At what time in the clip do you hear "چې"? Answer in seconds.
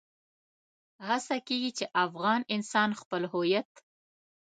1.77-1.85